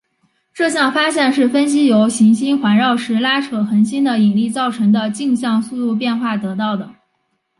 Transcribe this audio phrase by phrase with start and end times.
[0.51, 6.95] 这项发现是分析由行星环绕时拉扯恒星的引力造成的径向速度变化得到的。